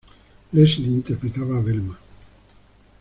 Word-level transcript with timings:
Leslie 0.53 0.87
interpretada 0.89 1.57
a 1.57 1.61
Velma. 1.61 1.99